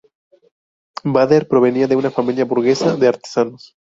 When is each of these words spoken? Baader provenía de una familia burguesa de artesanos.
Baader 1.03 1.47
provenía 1.47 1.85
de 1.87 1.95
una 1.95 2.09
familia 2.09 2.45
burguesa 2.45 2.95
de 2.95 3.07
artesanos. 3.07 3.75